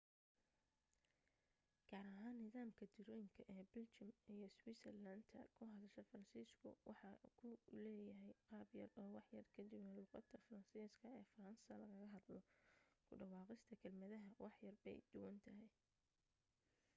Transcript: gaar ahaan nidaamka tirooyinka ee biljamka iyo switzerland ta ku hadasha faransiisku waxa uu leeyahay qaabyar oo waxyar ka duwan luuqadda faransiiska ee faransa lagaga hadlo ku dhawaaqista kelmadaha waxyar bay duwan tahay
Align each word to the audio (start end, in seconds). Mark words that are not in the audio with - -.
gaar 1.89 2.07
ahaan 2.13 2.37
nidaamka 2.43 2.85
tirooyinka 2.93 3.41
ee 3.53 3.63
biljamka 3.73 4.07
iyo 4.35 4.47
switzerland 4.57 5.21
ta 5.33 5.39
ku 5.53 5.61
hadasha 5.71 6.07
faransiisku 6.09 6.67
waxa 6.89 7.09
uu 7.45 7.55
leeyahay 7.83 8.35
qaabyar 8.47 8.89
oo 9.01 9.09
waxyar 9.17 9.45
ka 9.53 9.61
duwan 9.71 9.93
luuqadda 9.97 10.37
faransiiska 10.47 11.05
ee 11.17 11.25
faransa 11.31 11.71
lagaga 11.81 12.07
hadlo 12.15 12.39
ku 13.05 13.11
dhawaaqista 13.19 13.73
kelmadaha 13.81 14.29
waxyar 14.45 14.75
bay 14.83 14.97
duwan 15.11 15.37
tahay 15.45 15.71